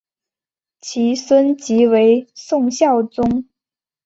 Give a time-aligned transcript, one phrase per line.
[0.79, 3.47] 其孙即为宋孝宗。